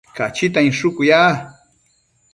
Cachita 0.17 0.59
inshucu 0.67 1.01
ya 1.11 1.21